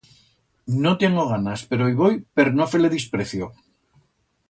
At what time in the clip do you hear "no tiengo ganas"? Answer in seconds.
0.85-1.61